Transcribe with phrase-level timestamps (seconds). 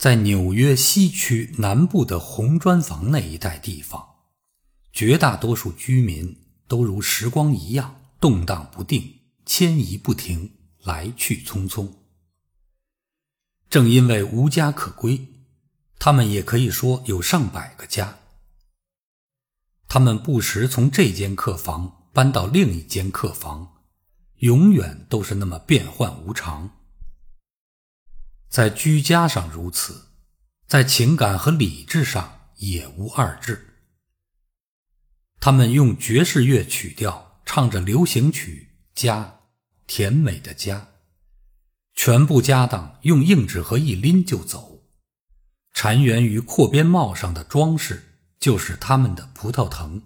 [0.00, 4.14] 在纽约西区南部的红砖房那一带地方，
[4.94, 11.86] 绝大多数居民都如时光一样动荡不定、迁移不停、来去匆匆。
[13.68, 15.26] 正因为无家可归，
[15.98, 18.20] 他们也可以说有上百个家。
[19.86, 23.74] 他们不时从这间客房搬到另一间客房，
[24.38, 26.79] 永远都是那么变幻无常。
[28.50, 30.08] 在居家上如此，
[30.66, 33.76] 在情感和理智上也无二致。
[35.38, 39.42] 他们用爵士乐曲调唱着流行曲，家，
[39.86, 40.88] 甜美的家。
[41.94, 44.82] 全部家当用硬纸盒一拎就走，
[45.72, 50.02] 缠缘于阔边帽上的装饰就是他们的葡萄藤，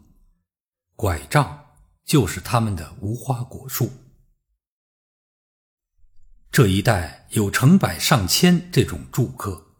[0.96, 1.66] 拐杖
[2.04, 3.90] 就是他们的无花果树。
[6.54, 9.74] 这一带有成百上千这种住客，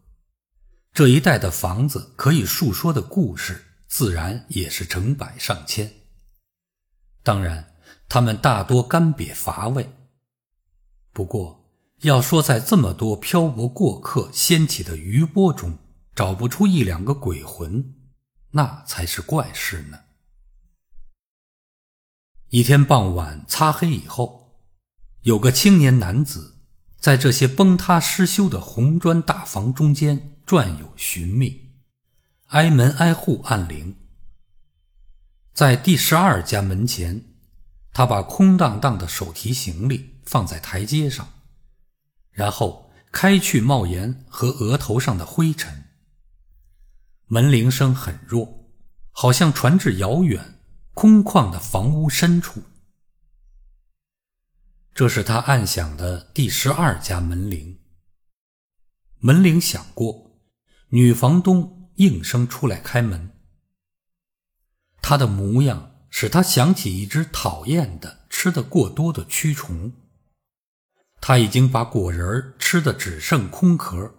[0.91, 5.89] 这一带的房子可以述说的故事自然也是成百上千。
[7.23, 7.73] 当然，
[8.09, 9.89] 他们大多干瘪乏味。
[11.13, 15.77] 不过，要说在这么多漂泊过客掀起的余波中
[16.13, 17.95] 找不出一两个鬼魂，
[18.51, 19.97] 那才是怪事呢。
[22.49, 24.59] 一天傍晚擦黑以后，
[25.21, 26.54] 有个青年男子。
[27.05, 31.69] 在这些崩塌失修的红砖大房中间转悠寻觅，
[32.47, 33.95] 挨门挨户按铃。
[35.53, 37.23] 在第十二家门前，
[37.93, 41.29] 他把空荡荡的手提行李放在台阶上，
[42.31, 45.83] 然后开去帽檐和额头上的灰尘。
[47.27, 48.71] 门铃声很弱，
[49.11, 50.57] 好像传至遥远
[50.95, 52.63] 空旷的房屋深处。
[54.95, 57.79] 这是他按响的第十二家门铃。
[59.19, 60.39] 门铃响过，
[60.87, 63.31] 女房东应声出来开门。
[65.01, 69.91] 她的模样使他想起一只讨厌的、吃得过多的蛆虫。
[71.19, 74.15] 他已经把果仁吃的只剩空壳，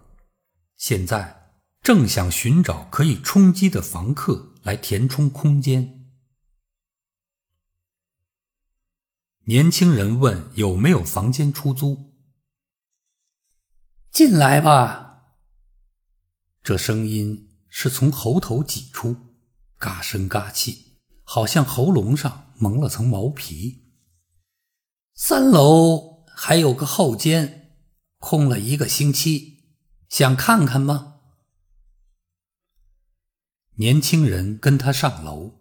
[0.77, 5.96] 现在正想寻找可以充饥的房客来填充空间。
[9.49, 12.13] 年轻人问：“有没有房间出租？”
[14.11, 15.37] 进来吧。
[16.61, 19.15] 这声音是从喉头挤出，
[19.77, 23.93] 嘎声嘎气，好像喉咙上蒙了层毛皮。
[25.15, 27.77] 三楼还有个后间，
[28.17, 29.77] 空了一个星期，
[30.09, 31.21] 想看看吗？
[33.75, 35.56] 年轻人跟他上楼。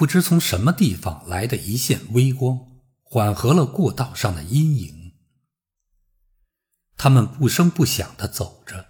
[0.00, 2.58] 不知从什么地方来的一线微光，
[3.02, 5.12] 缓和了过道上的阴影。
[6.96, 8.86] 他们不声不响地走着，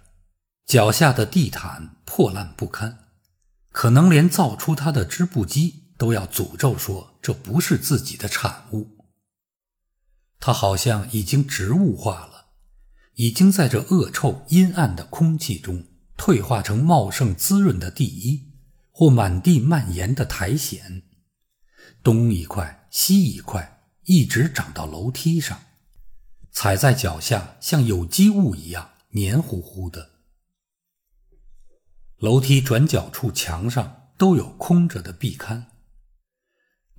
[0.65, 3.09] 脚下的地毯破烂不堪，
[3.73, 9.09] 可能连造出它的织布机都要诅咒说这不是自己的产物。
[10.39, 12.45] 它好像已经植物化了，
[13.15, 15.85] 已经在这恶臭阴暗的空气中
[16.15, 18.50] 退化成茂盛滋润的第一。
[18.91, 21.01] 或满地蔓延的苔藓，
[22.03, 25.59] 东一块西一块，一直长到楼梯上，
[26.51, 30.11] 踩在脚下像有机物一样黏糊糊的。
[32.17, 35.63] 楼梯转角处墙上都有空着的壁龛，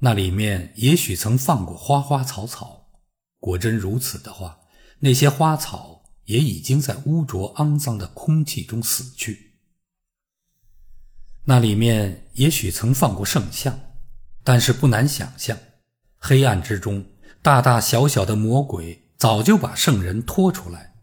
[0.01, 2.91] 那里面也许曾放过花花草草。
[3.39, 4.61] 果真如此的话，
[5.01, 9.52] 那些花草也已经在污浊肮脏的空气中死去。
[11.45, 13.79] 那里面也许曾放过圣像，
[14.45, 15.59] 但是不难想象，
[16.17, 17.05] 黑暗之中
[17.43, 20.95] 大大小小的魔鬼早就把圣人拖出来，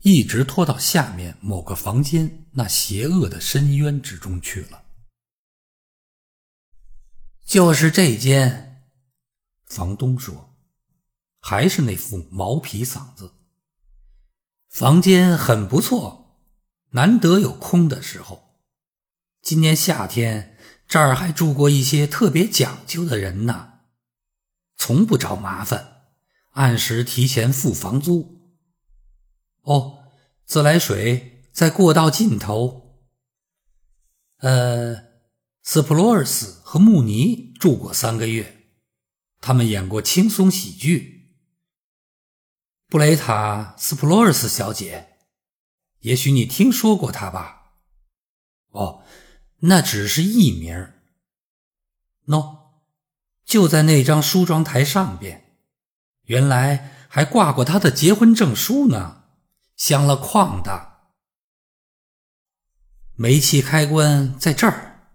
[0.00, 4.82] 一直拖到下面某个房间那邪恶的深渊之中去了。
[7.44, 8.82] 就是这间，
[9.66, 10.56] 房东说，
[11.40, 13.32] 还是那副毛皮嗓子。
[14.70, 16.40] 房间很不错，
[16.90, 18.43] 难得有空的时候。
[19.44, 20.56] 今年夏天
[20.88, 23.80] 这儿还住过一些特别讲究的人呢，
[24.74, 26.06] 从不找麻烦，
[26.52, 28.56] 按时提前付房租。
[29.60, 29.98] 哦，
[30.46, 33.04] 自来水在过道尽头。
[34.38, 34.96] 呃，
[35.62, 38.64] 斯普罗尔斯和穆尼住过三个月，
[39.42, 41.36] 他们演过轻松喜剧。
[42.88, 45.18] 布雷塔·斯普罗尔斯小姐，
[46.00, 47.74] 也许你听说过她吧？
[48.70, 49.03] 哦。
[49.60, 50.92] 那只是艺名。
[52.26, 52.58] 喏，
[53.44, 55.56] 就在那张梳妆台上边，
[56.24, 59.24] 原来还挂过他的结婚证书呢，
[59.76, 60.92] 镶了框的。
[63.16, 65.12] 煤气开关在这儿。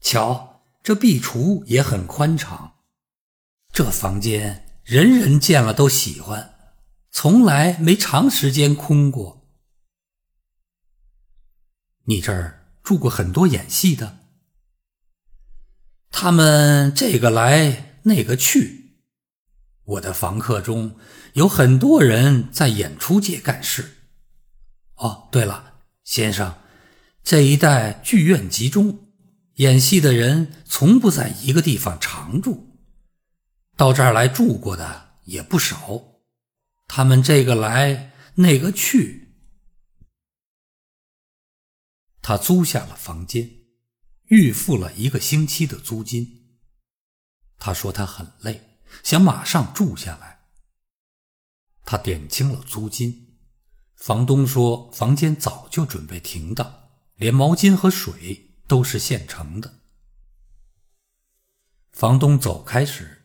[0.00, 2.76] 瞧，这壁橱也很宽敞。
[3.72, 6.54] 这房间人人见了都喜欢，
[7.10, 9.46] 从来没长时间空过。
[12.04, 12.57] 你这儿
[12.88, 14.20] 住过很多演戏的，
[16.10, 19.02] 他们这个来那个去。
[19.84, 20.96] 我的房客中
[21.34, 23.90] 有很多人在演出界干事。
[24.94, 26.54] 哦，对了，先生，
[27.22, 29.00] 这一带剧院集中，
[29.56, 32.78] 演戏的人从不在一个地方常住。
[33.76, 36.02] 到这儿来住过的也不少，
[36.86, 39.17] 他们这个来那个去。
[42.28, 43.50] 他租下了房间，
[44.26, 46.58] 预付了一个星期的租金。
[47.58, 50.40] 他说他很累，想马上住下来。
[51.86, 53.38] 他点清了租金，
[53.96, 59.78] 房东说房间早就准备停当，连毛巾和水都是现成的。
[61.92, 63.24] 房东走开时。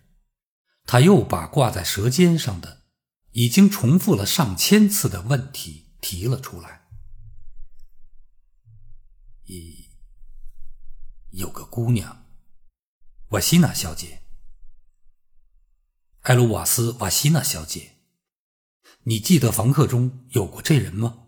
[0.86, 2.84] 他又把挂在舌尖上的、
[3.32, 6.83] 已经重复了上千次的问题提了出来
[11.32, 12.26] ：“有个姑娘，
[13.30, 14.24] 瓦西娜小姐，
[16.22, 17.98] 艾鲁瓦斯瓦西娜小姐，
[19.04, 21.28] 你记得房客中有过这人吗？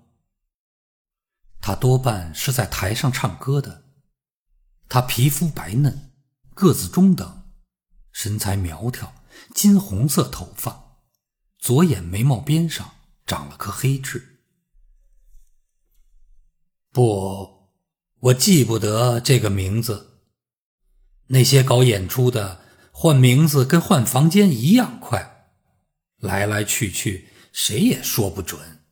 [1.59, 3.85] 他多半是在台上唱歌的。
[4.87, 6.13] 他皮肤白嫩，
[6.53, 7.51] 个子中等，
[8.11, 9.13] 身材苗条。”
[9.53, 11.01] 金红色头发，
[11.57, 12.95] 左眼眉毛边上
[13.25, 14.45] 长了颗黑痣。
[16.91, 17.54] 不，
[18.25, 20.21] 我记不得这个名字。
[21.27, 25.51] 那些搞演出的换名字跟换房间一样快，
[26.17, 28.83] 来来去去，谁也说不准。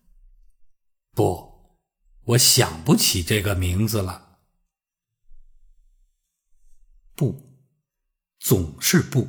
[1.14, 1.78] 不，
[2.26, 4.40] 我想不起这个名字了。
[7.16, 7.58] 不，
[8.40, 9.28] 总是不。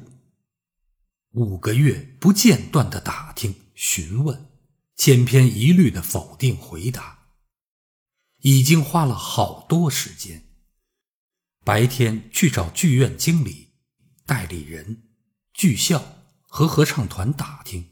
[1.31, 4.50] 五个月不间断的打听、询问，
[4.97, 7.24] 千篇一律的否定回答，
[8.44, 10.44] 已经花了好多时间。
[11.64, 13.70] 白天去找剧院经理、
[14.26, 15.05] 代理人、
[15.55, 16.05] 剧校
[16.43, 17.88] 和合唱团打听，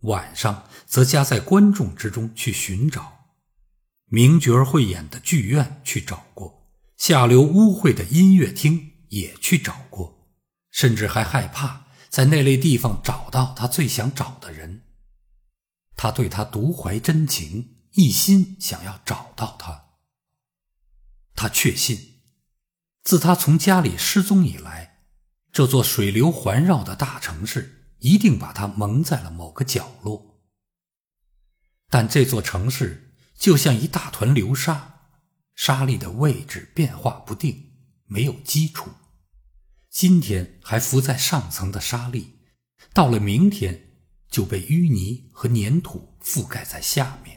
[0.00, 3.36] 晚上则夹在观众之中去寻找。
[4.06, 10.28] 名角会演的剧院去找过，下流污秽的音乐厅也去找过，
[10.72, 11.84] 甚至还害怕。
[12.10, 14.82] 在那类地方找到他最想找的人，
[15.96, 19.84] 他对他独怀真情，一心想要找到他。
[21.34, 22.20] 他确信，
[23.02, 25.04] 自他从家里失踪以来，
[25.52, 30.40] 这座水流环绕的大城市一定把他蒙在了某个角落。
[31.88, 35.10] 但这座城市就像一大团流沙，
[35.54, 37.72] 沙粒的位置变化不定，
[38.06, 38.90] 没有基础。
[39.90, 42.40] 今天还浮在上层的沙粒，
[42.92, 47.33] 到了明天就被淤泥和粘土覆盖在下面。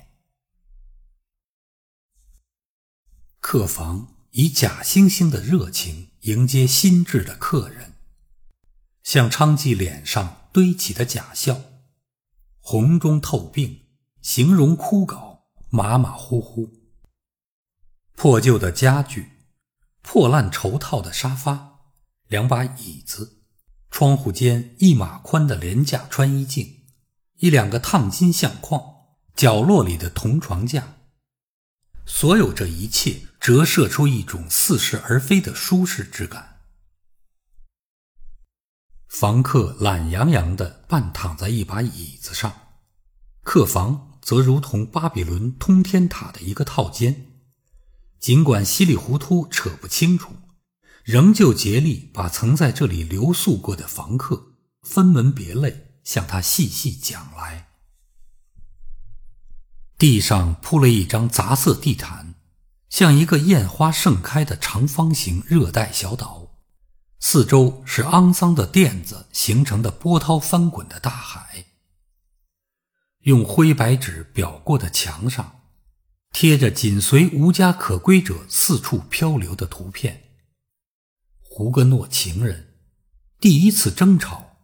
[3.49, 7.94] 客房以假惺惺的热情迎接新至的客人，
[9.03, 11.61] 像娼妓脸上堆起的假笑，
[12.59, 13.85] 红中透病，
[14.21, 16.73] 形容枯槁，马马虎虎。
[18.18, 19.30] 破旧的家具，
[20.01, 21.80] 破烂绸套的沙发。
[22.27, 23.44] 两把椅子，
[23.89, 26.81] 窗户间一码宽的廉价穿衣镜，
[27.37, 28.83] 一两个烫金相框，
[29.33, 30.97] 角落里的铜床架，
[32.06, 36.57] 所有这一切折射出一种似是而非的舒适之感。
[39.07, 42.73] 房客懒洋洋地半躺在一把椅子上，
[43.44, 47.37] 客房则如同巴比伦通天塔的一个套间，
[48.19, 50.33] 尽管稀里糊涂扯不清楚。
[51.06, 57.69] 仍旧竭力把曾在这里留宿过的房客分门别类向他细细讲来。
[59.97, 62.26] 地上铺了一张杂色地毯，
[62.89, 66.57] 像一个艳花盛开的长方形热带小岛，
[67.19, 71.65] 四周是肮脏的垫子形成的波涛翻滚的大海。
[73.21, 75.61] 用灰白纸裱过的墙上，
[76.31, 80.23] 贴着紧随无家可归者四处漂流的图片。
[81.41, 82.75] 胡格诺情人，
[83.39, 84.57] 第一次争吵，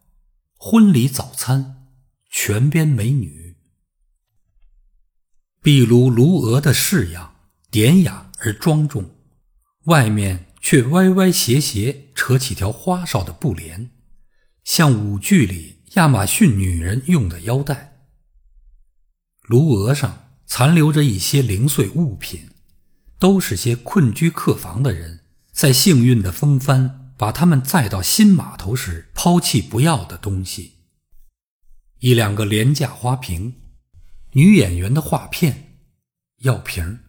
[0.57, 1.87] 婚礼早餐，
[2.29, 3.57] 泉边美女，
[5.61, 7.32] 壁炉炉娥的式样
[7.73, 9.15] 典雅而庄重，
[9.85, 13.89] 外面却歪歪斜斜扯起条花哨的布帘，
[14.63, 18.03] 像舞剧里亚马逊女人用的腰带。
[19.41, 22.51] 炉额上残留着一些零碎物品，
[23.17, 30.73] 都是些困居客房的人，在幸运的风帆把他们载到新码头时抛弃不要的东西：
[32.01, 33.55] 一两个廉价花瓶、
[34.33, 35.79] 女演员的画片、
[36.41, 36.99] 药瓶、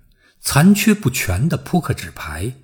[0.45, 2.55] 残缺不全的扑克纸牌。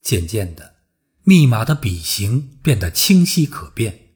[0.00, 0.76] 渐渐的，
[1.24, 4.14] 密码的笔形变得清晰可辨，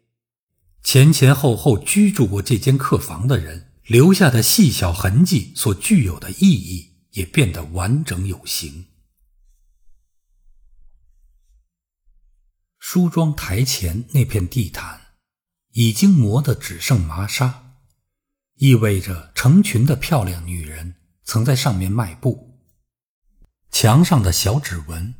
[0.83, 6.93] 前前后后居住过这间客房的人留下的细小痕迹所具有的意义。
[7.12, 8.87] 也变得完整有形。
[12.79, 15.17] 梳妆台前那片地毯
[15.73, 17.77] 已经磨得只剩麻纱，
[18.55, 21.01] 意味着成群的漂亮女人
[21.33, 22.61] 曾在上面迈步。
[23.71, 25.15] 墙上的小指纹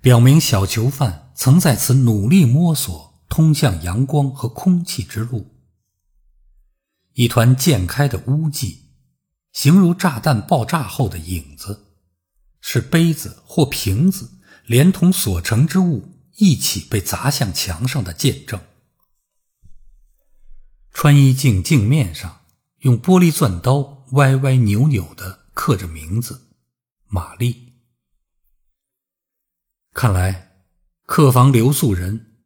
[0.00, 5.56] 表明小囚犯曾在此努力摸索通向阳光和空气之路。
[7.14, 8.84] 一团渐开的污迹。
[9.52, 11.86] 形如炸弹爆炸后的影子，
[12.60, 18.60] 是杯子或瓶子连同所成之物一起被砸向墙上的见证。
[20.92, 22.42] 穿衣镜镜面上
[22.80, 26.50] 用玻璃钻刀歪歪扭扭的刻着名字：
[27.08, 27.72] 玛丽。
[29.94, 30.66] 看来，
[31.06, 32.42] 客房留宿人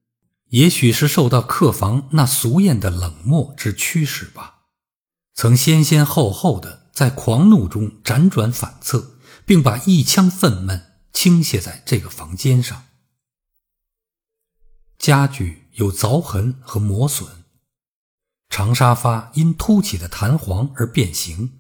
[0.51, 4.61] 也许是受到客房那俗艳的冷漠之驱使吧，
[5.35, 6.79] 曾先先后后的。
[6.93, 10.83] 在狂怒中辗转反侧，并把一腔愤懑
[11.15, 12.85] 倾泻在这个房间上。
[14.99, 17.45] 家具有凿痕和磨损，
[18.51, 21.60] 长沙发因凸起的弹簧而变形，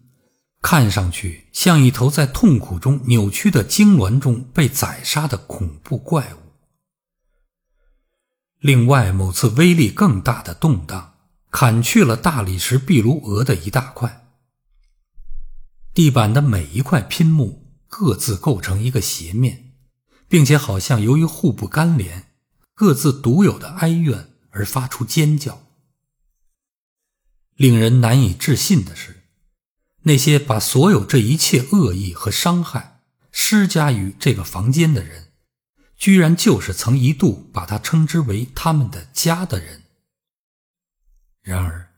[0.61, 6.39] 看上去像一头在痛苦中扭曲的痉挛中被宰杀的恐怖怪物。
[8.59, 11.15] 另外，某次威力更大的动荡，
[11.51, 14.29] 砍去了大理石壁炉额的一大块。
[15.95, 19.73] 地板的每一块拼木各自构成一个斜面，
[20.29, 22.35] 并且好像由于互不干连、
[22.75, 25.67] 各自独有的哀怨而发出尖叫。
[27.57, 29.20] 令人难以置信的是，
[30.03, 35.33] 那些把所有这一切恶意和伤害施加于这个房间的人，
[35.97, 39.83] 居然就是曾一度把它称之为他们的家的人。
[41.43, 41.95] 然而，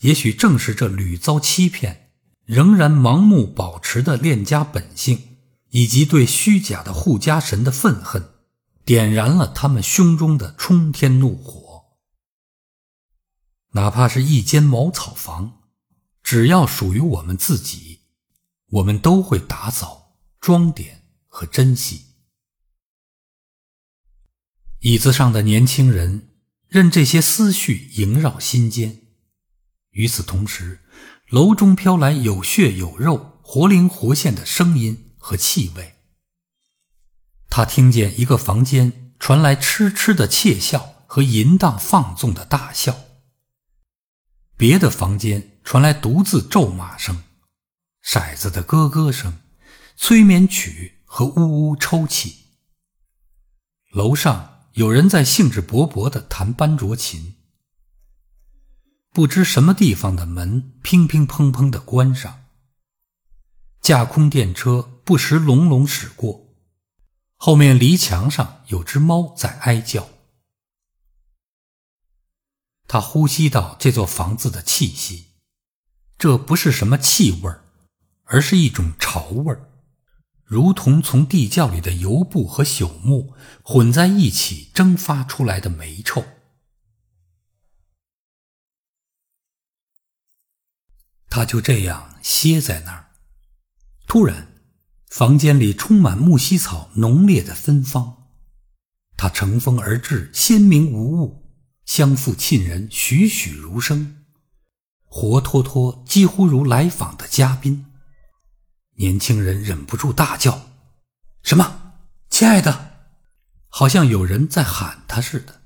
[0.00, 2.02] 也许正是这屡遭欺骗。
[2.46, 5.38] 仍然盲目保持的恋家本性，
[5.70, 8.34] 以及对虚假的护家神的愤恨，
[8.84, 11.84] 点燃了他们胸中的冲天怒火。
[13.70, 15.62] 哪怕是一间茅草房，
[16.24, 18.00] 只要属于我们自己，
[18.70, 22.06] 我们都会打扫、装点和珍惜。
[24.80, 26.30] 椅子上的年轻人
[26.66, 29.02] 任这些思绪萦绕心间，
[29.90, 30.80] 与此同时。
[31.30, 35.94] 楼中飘来有血有肉、活灵活现的声音和气味。
[37.48, 43.04] 他听见一个房间传来痴痴的窃笑和淫荡放纵的大笑，
[44.56, 47.24] 别的房间传来独自咒骂声、
[48.04, 49.40] 骰子的咯咯声、
[49.96, 52.36] 催眠曲和呜呜抽泣。
[53.92, 57.36] 楼上有人在兴致勃勃地弹班卓琴。
[59.12, 62.46] 不知什么地方的门乒乒乓乓的关上，
[63.80, 66.48] 架空电车不时隆隆驶过，
[67.36, 70.08] 后面篱墙上有只猫在哀叫。
[72.86, 75.26] 他呼吸到这座房子的气息，
[76.18, 77.52] 这不是什么气味
[78.24, 79.56] 而是一种潮味
[80.44, 86.24] 如同从地窖里的油布和朽木混在一起蒸发出来的霉臭。
[91.28, 93.10] 他就这样歇在那儿。
[94.06, 94.52] 突然，
[95.08, 98.28] 房间里充满木樨草浓烈的芬芳。
[99.16, 101.43] 他乘风而至，鲜明无误，
[101.84, 104.24] 相互沁人，栩栩如生，
[105.04, 107.86] 活脱脱几乎如来访的嘉宾。
[108.96, 110.70] 年轻人忍不住大叫
[111.42, 111.94] ：“什么，
[112.30, 112.92] 亲爱的？”
[113.68, 115.62] 好像有人在喊他似的。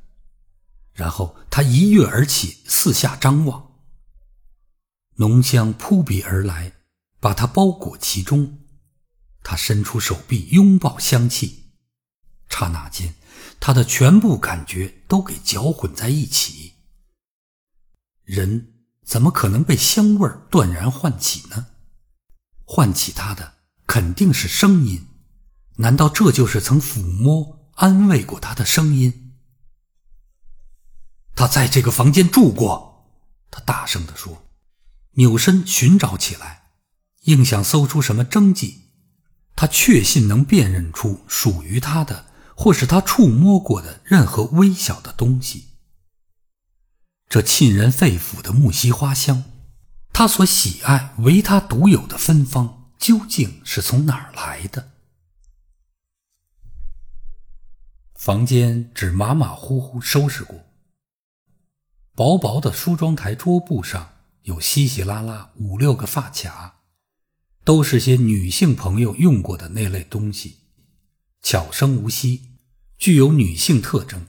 [0.94, 3.70] 然后他一跃而起，四下张望。
[5.16, 6.72] 浓香扑鼻而来，
[7.20, 8.60] 把他包裹其中。
[9.42, 11.72] 他伸出手臂拥抱香气，
[12.48, 13.14] 刹那间，
[13.60, 16.74] 他的全部感觉都给搅混在一起。
[18.24, 18.74] 人
[19.04, 21.68] 怎么可能被香味断然唤起呢？
[22.64, 23.54] 唤起他的
[23.86, 25.06] 肯定是声音。
[25.76, 29.34] 难道这就是曾抚摸、安慰过他的声音？
[31.34, 33.10] 他在这个房间住过，
[33.50, 34.44] 他大声地说。
[35.12, 36.70] 扭身寻找起来，
[37.22, 38.90] 硬想搜出什么踪迹，
[39.56, 42.26] 他确信能辨认出属于他的，
[42.60, 45.68] 或是他触摸过的任何微小的东西。
[47.28, 49.44] 这沁人肺腑的木樨花香，
[50.12, 54.90] 他所喜爱、唯他独有的芬芳，究竟是从哪儿来的？
[58.14, 60.64] 房间只马马虎虎收拾过，
[62.16, 66.80] 薄薄的梳妆台桌布上有稀稀拉拉五六个发卡，
[67.62, 70.56] 都是些女性朋友用过的那类东西，
[71.40, 72.47] 悄声无息，
[72.98, 74.26] 具有女性特征，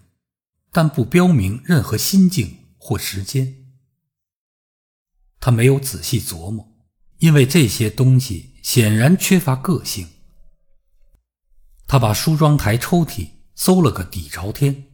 [0.72, 3.66] 但不标明任何心境或时间。
[5.40, 6.68] 他没有仔细琢磨，
[7.18, 10.08] 因为这些东西显然缺乏个性。
[11.88, 13.32] 他把梳妆台抽屉。
[13.62, 14.86] 搜了个底朝天，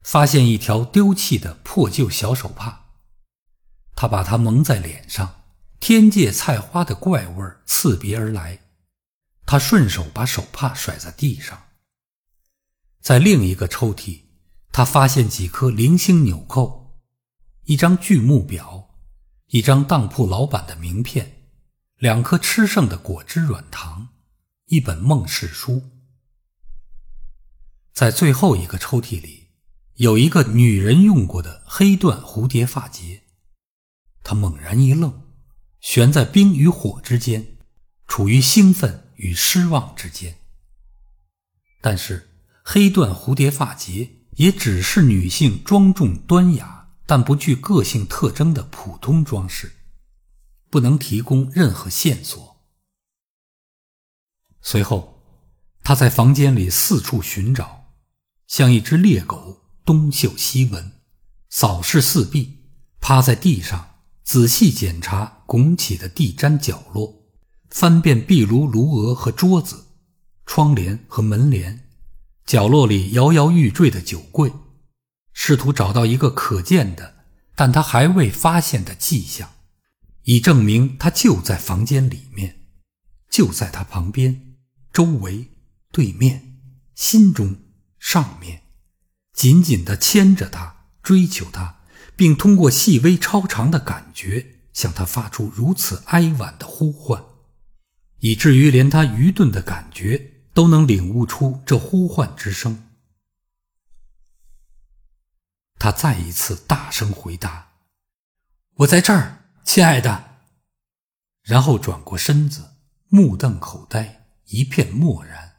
[0.00, 2.86] 发现一条丢弃的破旧小手帕，
[3.94, 5.42] 他把它蒙在脸上，
[5.80, 8.60] 天芥菜花的怪味刺鼻而来。
[9.44, 11.65] 他顺手把手帕甩在地上。
[13.00, 14.22] 在另一个抽屉，
[14.72, 17.00] 他发现几颗零星纽扣，
[17.64, 18.96] 一张锯木表，
[19.48, 21.44] 一张当铺老板的名片，
[21.98, 24.08] 两颗吃剩的果汁软糖，
[24.66, 25.82] 一本梦事书。
[27.92, 29.48] 在最后一个抽屉里，
[29.94, 33.22] 有一个女人用过的黑缎蝴蝶发结。
[34.22, 35.22] 他猛然一愣，
[35.80, 37.56] 悬在冰与火之间，
[38.06, 40.36] 处于兴奋与失望之间。
[41.80, 42.35] 但是，
[42.68, 49.70] 黑缎蝴蝶发结也只是女性庄重端雅但不具个性特征的普通装饰，
[50.68, 52.56] 不能提供任何线索。
[54.60, 55.22] 随后，
[55.84, 57.92] 他在房间里四处寻找。
[58.48, 60.90] 像一只猎狗，东嗅西闻，
[61.48, 62.64] 扫视四壁，
[63.00, 67.28] 趴在地上仔细检查拱起的地毡角落，
[67.70, 69.86] 翻遍壁炉、炉额和桌子、
[70.44, 71.85] 窗帘和门帘，
[72.46, 74.52] 角落里摇摇欲坠的酒柜，
[75.32, 77.16] 试图找到一个可见的，
[77.54, 79.50] 但他还未发现的迹象，
[80.22, 82.60] 以证明他就在房间里面，
[83.28, 84.56] 就在他旁边、
[84.92, 85.48] 周围、
[85.90, 86.60] 对面、
[86.94, 87.56] 心中。
[87.98, 88.62] 上面
[89.32, 91.80] 紧紧地牵着他，追求他，
[92.14, 97.24] 并通过细微超长的感觉向他发出如此哀婉的呼唤，
[98.20, 102.88] 以至于连他愚钝的感觉都能领悟出这呼唤之声。
[105.78, 107.74] 他再一次大声回答
[108.76, 110.38] ：“我在这儿，亲爱的。”
[111.44, 112.70] 然后转过身子，
[113.08, 115.56] 目瞪口呆，一片漠然，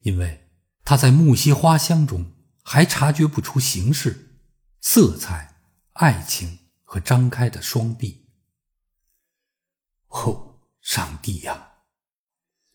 [0.00, 0.48] 因为。
[0.82, 2.32] 他在木樨花香中
[2.64, 4.40] 还察觉不出形式、
[4.80, 8.26] 色彩、爱情和张开的双臂。
[10.08, 11.69] 哦，上帝呀！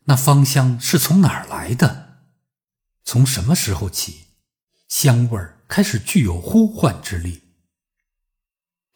[0.05, 2.23] 那芳香是从哪儿来的？
[3.03, 4.27] 从什么时候起，
[4.87, 7.41] 香味儿开始具有呼唤之力？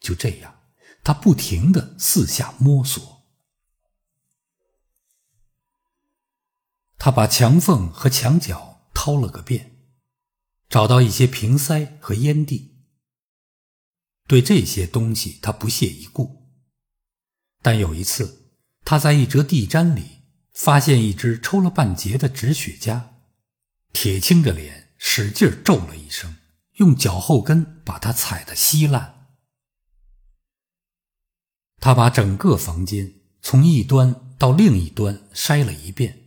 [0.00, 0.60] 就这样，
[1.04, 3.26] 他不停的四下摸索。
[6.98, 8.70] 他把墙缝和墙角。
[8.92, 9.78] 掏了个遍，
[10.68, 12.84] 找到一些瓶塞和烟蒂。
[14.26, 16.52] 对这些东西他不屑一顾。
[17.62, 18.52] 但有一次，
[18.84, 20.19] 他在一折地毡里
[20.62, 23.14] 发现一只抽了半截的止血夹，
[23.94, 26.36] 铁青着脸，使劲咒了一声，
[26.74, 29.28] 用脚后跟把它踩得稀烂。
[31.78, 36.18] 他把整个房间从一端到另一端筛了一遍。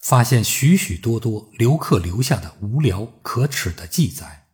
[0.00, 4.48] 发现许许多多留客留下的无聊可耻的记载，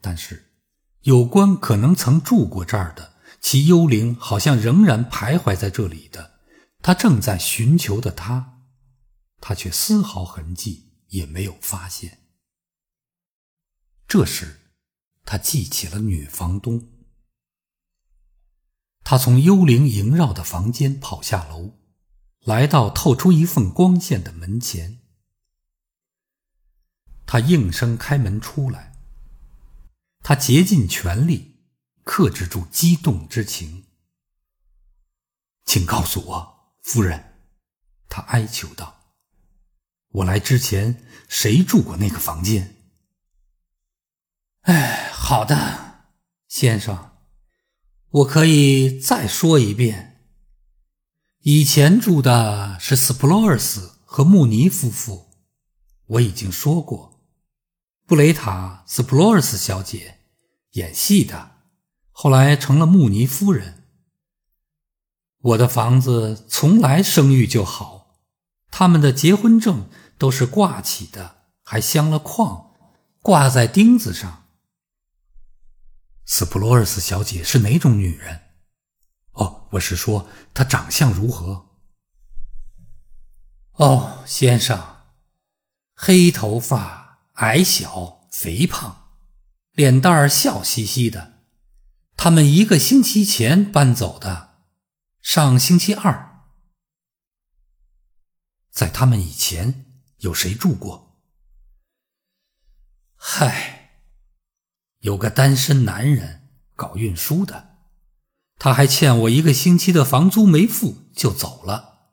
[0.00, 0.54] 但是
[1.02, 6.35] 有关可能曾住过这儿的其幽灵，好像仍然徘徊在这里的
[6.82, 8.62] 他正在寻求的他，
[9.40, 12.26] 他却丝毫痕迹也没有发现。
[14.06, 14.72] 这时，
[15.24, 16.88] 他记起了女房东，
[19.02, 21.78] 他从幽灵萦绕的房间跑下楼。
[22.46, 25.00] 来到透出一份光线的门前，
[27.26, 29.02] 他应声开门出来。
[30.20, 31.56] 他竭尽全力
[32.04, 33.86] 克制住激动之情。
[35.64, 36.55] 请告诉我，
[36.86, 37.32] 夫人，
[38.08, 39.10] 他哀求道
[40.22, 42.76] ：“我来之前谁住过那个房间？”
[44.62, 46.04] 哎，好的，
[46.46, 47.10] 先生，
[48.10, 50.28] 我可以再说一遍。
[51.40, 55.32] 以前住的是斯普洛尔斯和穆尼夫妇，
[56.06, 57.20] 我已经说过。
[58.06, 60.20] 布雷塔·斯普洛尔斯小姐
[60.74, 61.56] 演戏的，
[62.12, 63.75] 后来成了穆尼夫人。
[65.46, 68.16] 我的房子从来声誉就好，
[68.72, 72.72] 他们的结婚证都是挂起的，还镶了框，
[73.22, 74.48] 挂在钉子上。
[76.24, 78.40] 斯普罗尔斯小姐是哪种女人？
[79.34, 81.66] 哦，我是说她长相如何？
[83.74, 84.96] 哦，先生，
[85.94, 89.10] 黑头发，矮小，肥胖，
[89.74, 91.34] 脸蛋儿笑嘻嘻的。
[92.16, 94.45] 他们一个星期前搬走的，
[95.28, 96.44] 上星期二。
[98.70, 99.84] 在他们以前
[100.18, 101.20] 有谁住过？
[103.16, 104.02] 嗨，
[105.00, 107.76] 有个单身男人搞运输的，
[108.56, 112.12] 他还欠我一个星期的房租没付就走了。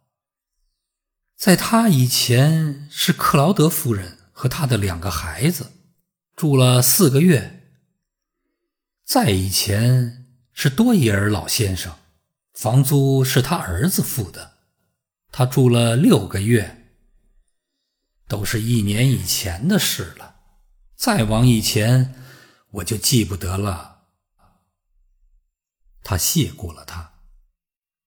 [1.36, 5.71] 在他以前是克劳德夫人和他的两个孩子
[6.36, 7.78] 住了四个月。
[9.06, 11.95] 在以前是多伊尔老先生，
[12.53, 14.57] 房租是他儿子付的，
[15.31, 16.95] 他住了六个月，
[18.27, 20.35] 都是一年以前的事了。
[20.95, 22.15] 再往以前，
[22.69, 24.05] 我就记不得了。
[26.03, 27.21] 他谢过了他，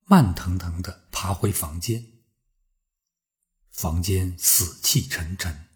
[0.04, 2.04] 慢腾腾的爬回房间。
[3.70, 5.68] 房间死气沉沉，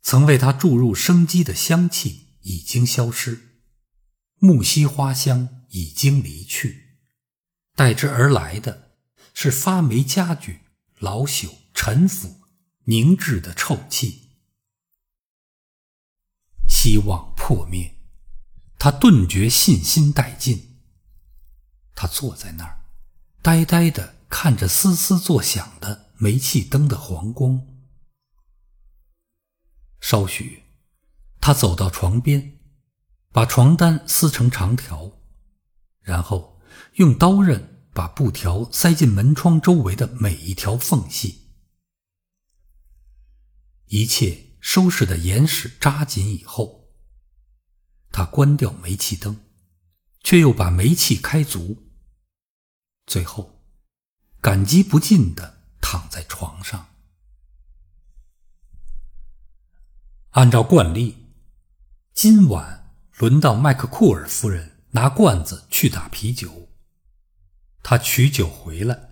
[0.00, 2.24] 曾为他注入生机的香气。
[2.46, 3.62] 已经消失，
[4.36, 6.98] 木樨花香已经离去，
[7.74, 8.92] 代之而来的
[9.34, 10.60] 是发霉家具、
[10.98, 12.42] 老朽、陈腐、
[12.84, 14.30] 凝滞的臭气。
[16.68, 17.96] 希望破灭，
[18.78, 20.78] 他顿觉信心殆尽。
[21.96, 22.84] 他坐在那儿，
[23.42, 27.60] 呆呆的看着嘶嘶作响的煤气灯的黄光。
[30.00, 30.62] 稍许。
[31.40, 32.58] 他走到床边，
[33.30, 35.12] 把床单撕成长条，
[36.04, 36.60] 然后
[36.94, 41.48] 用刀刃把布条塞进门窗周围的每一条缝隙。
[43.86, 46.94] 一切收拾的严实扎紧以后，
[48.12, 49.40] 他关掉煤气灯，
[50.22, 51.90] 却又把煤气开足。
[53.06, 53.60] 最后，
[54.40, 56.88] 感激不尽的躺在床上。
[60.30, 61.16] 按照惯例。
[62.14, 66.68] 今晚轮到麦克库尔夫人拿罐子去打啤酒。
[67.82, 69.10] 他取酒回来，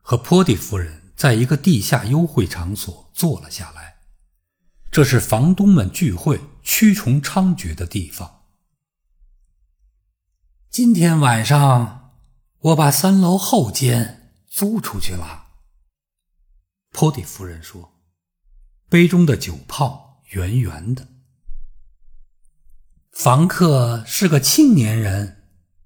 [0.00, 3.96] 和坡蒂夫人在一个地下幽会场所坐了下来。
[4.90, 8.44] 这是房东们聚会、蛆虫猖獗的地方。
[10.70, 12.14] 今天晚上
[12.58, 15.46] 我把三楼后间租出去了。
[16.90, 17.98] 坡蒂夫人说，
[18.88, 21.15] 杯中的酒泡圆圆的。
[23.16, 25.42] 房客是个青年人，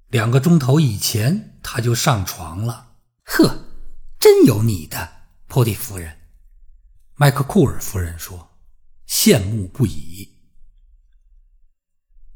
[0.08, 2.96] 两个钟头以前他就上床了。
[3.22, 3.66] 呵，
[4.18, 6.18] 真有你的，波蒂夫人。
[7.14, 8.58] 麦克库尔夫人说，
[9.08, 10.40] 羡慕不已。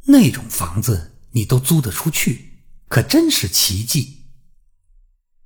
[0.06, 4.28] 那种房子你都租得出去，可真是奇迹。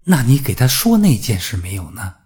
[0.05, 2.17] 那你给他说那件事没有呢？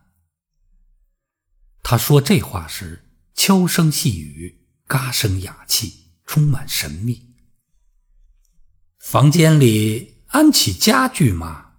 [1.85, 6.02] 他说这话时，悄声细语，嘎声哑气。
[6.33, 7.35] 充满神秘。
[8.99, 11.73] 房间里安起家具吗？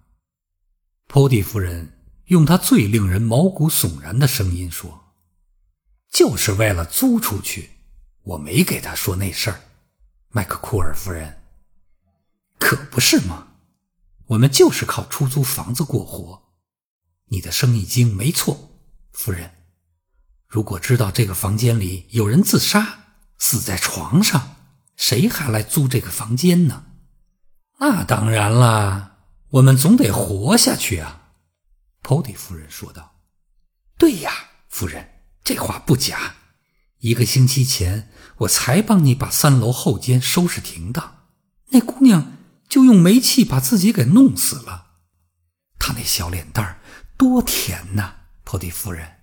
[1.08, 5.12] 波蒂夫人用她最令人毛骨悚然的声音说
[6.08, 7.68] ：“就是为了租出去，
[8.22, 9.60] 我没给他说那事儿。”
[10.30, 11.42] 麦克库尔夫人，
[12.60, 13.48] 可不是吗？
[14.26, 16.40] 我们就是靠出租房子过活。
[17.24, 18.70] 你的生意经没错，
[19.10, 19.50] 夫人。
[20.46, 23.00] 如果知道这个房间里有人自杀，
[23.46, 24.56] 死在床上，
[24.96, 26.86] 谁还来租这个房间呢？
[27.78, 29.18] 那当然了，
[29.50, 31.32] 我们总得活下去啊。”
[32.00, 33.16] 波蒂夫人说道。
[33.98, 34.32] “对呀，
[34.70, 35.06] 夫人，
[35.44, 36.36] 这话不假。
[37.00, 41.26] 一个星期前，我才帮你把三楼后间收拾停当，
[41.68, 44.86] 那姑娘就用煤气把自己给弄死了。
[45.78, 46.80] 她那小脸蛋儿
[47.18, 49.18] 多甜呐，波蒂夫人。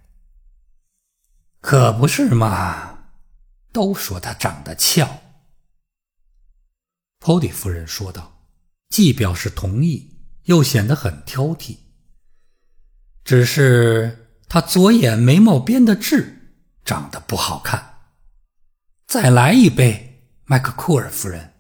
[1.60, 3.00] 可不是嘛。”
[3.72, 5.08] 都说她长得俏，
[7.20, 8.46] 波迪夫人说道，
[8.90, 11.78] 既表示同意，又显得很挑剔。
[13.24, 18.00] 只是她左眼眉毛边的痣长得不好看。
[19.08, 21.51] 再来一杯，麦克库尔夫人。